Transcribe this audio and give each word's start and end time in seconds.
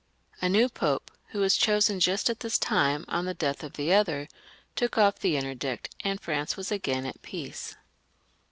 A 0.41 0.49
new 0.49 0.67
Pope, 0.67 1.11
who 1.27 1.41
was 1.41 1.55
chosen 1.55 1.99
just 1.99 2.27
at 2.27 2.39
this 2.39 2.57
time, 2.57 3.05
on 3.07 3.25
the 3.25 3.35
death 3.35 3.61
of 3.63 3.73
the 3.73 3.93
other, 3.93 4.27
took 4.75 4.97
off 4.97 5.19
the 5.19 5.37
interdict, 5.37 5.93
and 6.03 6.19
France 6.19 6.57
was 6.57 6.71
again 6.71 7.05
at 7.05 7.21
peace. 7.21 7.75